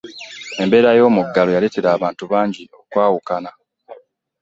[0.61, 3.51] Embeera y'omuggalo yaletera abantu bangi okwawukana.